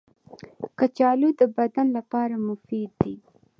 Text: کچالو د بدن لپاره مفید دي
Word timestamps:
کچالو 0.77 1.29
د 1.39 1.41
بدن 1.57 1.87
لپاره 1.97 2.35
مفید 2.47 2.91
دي 3.01 3.15